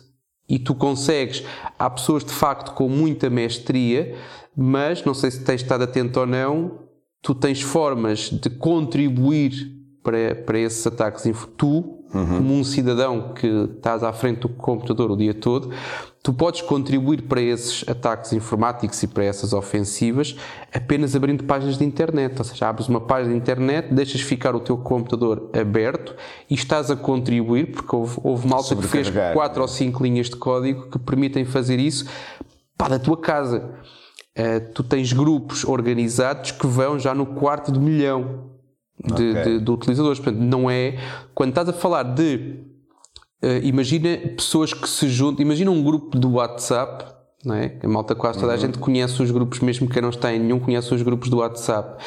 [0.48, 1.42] e tu consegues.
[1.76, 4.14] Há pessoas de facto com muita mestria
[4.56, 6.78] mas não sei se tens estado atento ou não,
[7.20, 11.24] tu tens formas de contribuir para, para esses ataques.
[11.56, 12.36] Tu, uhum.
[12.36, 15.70] como um cidadão que estás à frente do computador o dia todo,
[16.22, 20.36] tu podes contribuir para esses ataques informáticos e para essas ofensivas
[20.72, 22.38] apenas abrindo páginas de internet.
[22.38, 26.14] Ou seja, abres uma página de internet, deixas ficar o teu computador aberto
[26.48, 30.36] e estás a contribuir, porque houve, houve malta que fez quatro ou cinco linhas de
[30.36, 32.06] código que permitem fazer isso
[32.78, 33.68] para da tua casa.
[34.38, 38.51] Uh, tu tens grupos organizados que vão já no quarto de milhão
[39.03, 39.42] de, okay.
[39.42, 40.18] de, de utilizadores.
[40.18, 40.99] Portanto, não é.
[41.35, 42.61] Quando estás a falar de.
[43.42, 45.42] Uh, imagina pessoas que se juntam.
[45.42, 47.16] Imagina um grupo do WhatsApp.
[47.44, 47.79] Não é?
[47.83, 48.59] A malta quase toda uhum.
[48.59, 51.37] a gente conhece os grupos, mesmo quem não está em nenhum, conhece os grupos do
[51.37, 52.03] WhatsApp.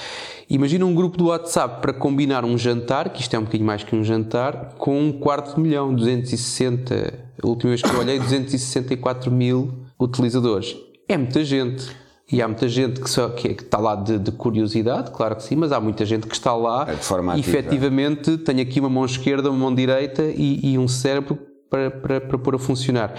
[0.50, 3.84] Imagina um grupo do WhatsApp para combinar um jantar, que isto é um bocadinho mais
[3.84, 7.13] que um jantar, com um quarto de milhão, 260.
[7.42, 10.76] A última vez que eu olhei, 264 mil utilizadores.
[11.08, 11.89] É muita gente.
[12.32, 15.36] E há muita gente que, só, que, é, que está lá de, de, curiosidade, claro
[15.36, 18.62] que sim, mas há muita gente que está lá é de forma e efetivamente tem
[18.62, 21.39] aqui uma mão esquerda, uma mão direita e, e um cérebro
[21.70, 23.13] para, para, para pôr a funcionar.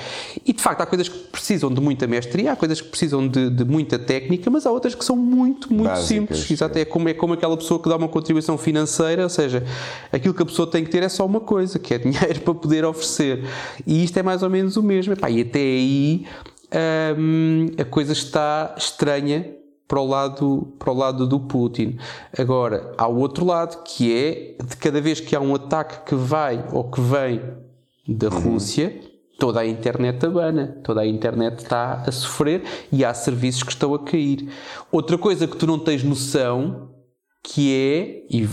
[0.44, 3.48] E de facto há coisas que precisam de muita mestria, há coisas que precisam de,
[3.48, 6.50] de muita técnica, mas há outras que são muito, muito Básicas, simples.
[6.50, 9.64] Exato, é como, é como aquela pessoa que dá uma contribuição financeira, ou seja,
[10.12, 12.54] aquilo que a pessoa tem que ter é só uma coisa, que é dinheiro para
[12.54, 13.44] poder oferecer.
[13.86, 15.12] E isto é mais ou menos o mesmo.
[15.12, 16.26] Epá, e até aí
[17.18, 19.54] um, a coisa está estranha
[19.88, 21.98] para o lado para o lado do Putin.
[22.38, 26.14] Agora há o outro lado que é de cada vez que há um ataque que
[26.14, 27.40] vai ou que vem
[28.06, 28.52] da uhum.
[28.52, 33.72] Rússia toda a internet abana, toda a internet está a sofrer e há serviços que
[33.72, 34.48] estão a cair.
[34.92, 36.90] Outra coisa que tu não tens noção
[37.42, 38.46] que é, e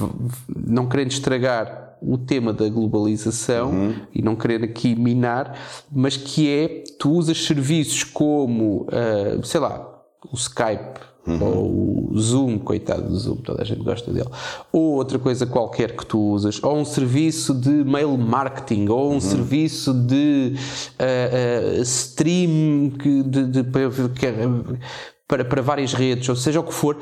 [0.47, 3.95] não querendo estragar o tema da globalização uhum.
[4.13, 5.57] e não querer aqui minar,
[5.91, 9.87] mas que é tu usas serviços como, uh, sei lá,
[10.31, 11.43] o Skype uhum.
[11.43, 14.29] ou o Zoom, coitado do Zoom, toda a gente gosta dele,
[14.71, 19.13] ou outra coisa qualquer que tu usas, ou um serviço de mail marketing, ou um
[19.15, 19.21] uhum.
[19.21, 20.55] serviço de
[20.99, 23.63] uh, uh, stream que, de, de,
[25.27, 26.97] para, para várias redes, ou seja o que for,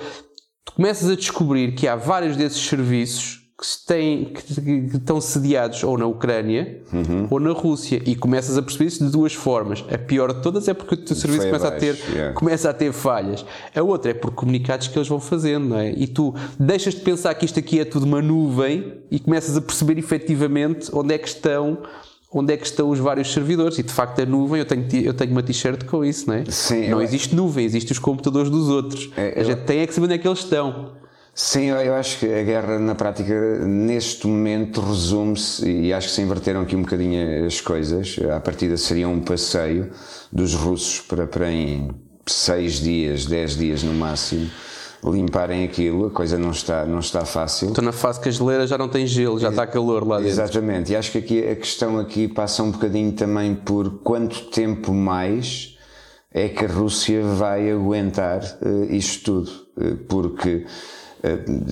[0.65, 5.97] tu começas a descobrir que há vários desses serviços que, têm, que, estão sediados ou
[5.97, 7.27] na Ucrânia uhum.
[7.29, 9.83] ou na Rússia e começas a perceber isso de duas formas.
[9.89, 12.33] A pior de todas é porque o teu serviço começa a, ter, yeah.
[12.33, 13.45] começa a ter falhas.
[13.73, 15.91] A outra é por comunicados que eles vão fazendo, não é?
[15.91, 19.61] E tu deixas de pensar que isto aqui é tudo uma nuvem e começas a
[19.61, 21.77] perceber efetivamente onde é que estão
[22.33, 23.79] onde é que estão os vários servidores.
[23.79, 26.43] E de facto a nuvem, eu tenho, eu tenho uma t-shirt com isso, não é?
[26.49, 27.01] Sim, não eu...
[27.01, 29.09] existe nuvem, existem os computadores dos outros.
[29.15, 31.04] É, a gente tem é que saber onde é que eles estão.
[31.37, 36.21] Sim, eu acho que a guerra na prática neste momento resume-se, e acho que se
[36.21, 38.15] inverteram aqui um bocadinho as coisas.
[38.33, 39.91] A partida seria um passeio
[40.31, 41.89] dos russos para, para em
[42.25, 44.49] seis dias, dez dias no máximo,
[45.03, 47.67] limparem aquilo, a coisa não está, não está fácil.
[47.67, 50.31] Estou na fase que a geleira já não tem gelo, já está calor lá dentro.
[50.31, 54.93] Exatamente, e acho que aqui a questão aqui passa um bocadinho também por quanto tempo
[54.93, 55.77] mais
[56.31, 60.65] é que a Rússia vai aguentar uh, isto tudo, uh, porque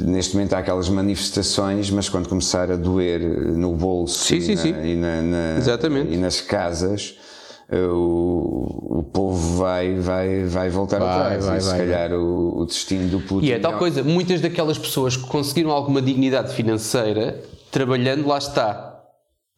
[0.01, 4.55] neste momento há aquelas manifestações, mas quando começar a doer no bolso sim, e, sim,
[4.55, 4.69] na, sim.
[4.83, 7.17] E, na, na, e, nas casas,
[7.69, 11.45] eh, o, o povo vai, vai, vai voltar vai, atrás.
[11.45, 13.45] Vai, e se vai, calhar o, o, destino do Putin.
[13.45, 17.41] E é tal coisa, muitas daquelas pessoas que conseguiram alguma dignidade financeira,
[17.71, 18.92] trabalhando, lá está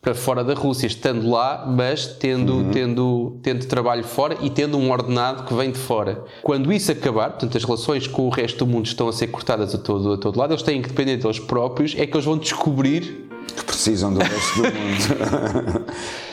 [0.05, 2.69] para fora da Rússia, estando lá, mas tendo, uhum.
[2.69, 6.23] tendo, tendo trabalho fora e tendo um ordenado que vem de fora.
[6.43, 9.73] Quando isso acabar, portanto, as relações com o resto do mundo estão a ser cortadas
[9.73, 12.37] a todo, a todo lado, eles têm que depender deles próprios, é que eles vão
[12.37, 13.25] descobrir
[13.57, 15.85] que precisam do resto do mundo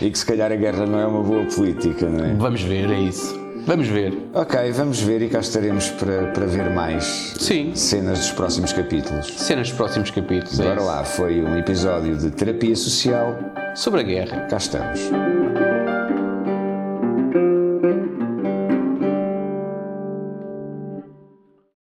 [0.02, 2.34] e que se calhar a guerra não é uma boa política, não é?
[2.34, 3.40] Vamos ver, é isso.
[3.64, 4.12] Vamos ver.
[4.34, 7.74] Ok, vamos ver e cá estaremos para, para ver mais Sim.
[7.74, 9.32] cenas dos próximos capítulos.
[9.38, 10.60] Cenas dos próximos capítulos.
[10.60, 10.86] é Bora isso.
[10.86, 13.61] lá, foi um episódio de terapia social.
[13.74, 14.46] Sobre a guerra.
[14.48, 15.00] Cá estamos.